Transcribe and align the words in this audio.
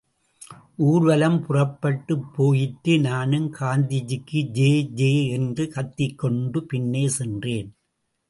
ஊர்வலம் 0.75 1.35
புறப்பட்டுப் 1.41 2.23
போயிற்று 2.35 2.99
நானும் 2.99 3.53
காந்திஜிக்கு 3.53 4.41
ஜே 4.51 4.71
ஜே 4.93 5.11
என்று 5.27 5.65
கத்திக்கொண்டு 5.75 6.61
பின்னே 6.61 7.07
சென்றேன். 7.07 7.69